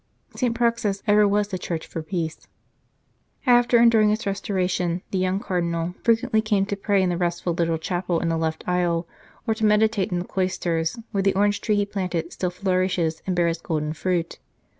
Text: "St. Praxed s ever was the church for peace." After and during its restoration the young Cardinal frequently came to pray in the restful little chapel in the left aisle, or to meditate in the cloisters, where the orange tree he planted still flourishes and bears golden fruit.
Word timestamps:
"St. 0.35 0.55
Praxed 0.55 0.83
s 0.83 1.03
ever 1.05 1.27
was 1.27 1.49
the 1.49 1.59
church 1.59 1.85
for 1.85 2.01
peace." 2.01 2.47
After 3.45 3.77
and 3.77 3.91
during 3.91 4.09
its 4.09 4.25
restoration 4.25 5.03
the 5.11 5.19
young 5.19 5.39
Cardinal 5.39 5.93
frequently 6.03 6.41
came 6.41 6.65
to 6.65 6.75
pray 6.75 7.03
in 7.03 7.09
the 7.09 7.17
restful 7.17 7.53
little 7.53 7.77
chapel 7.77 8.19
in 8.19 8.27
the 8.27 8.35
left 8.35 8.63
aisle, 8.65 9.07
or 9.45 9.53
to 9.53 9.63
meditate 9.63 10.11
in 10.11 10.17
the 10.17 10.25
cloisters, 10.25 10.97
where 11.11 11.21
the 11.21 11.35
orange 11.35 11.61
tree 11.61 11.75
he 11.75 11.85
planted 11.85 12.33
still 12.33 12.49
flourishes 12.49 13.21
and 13.27 13.35
bears 13.35 13.61
golden 13.61 13.93
fruit. 13.93 14.39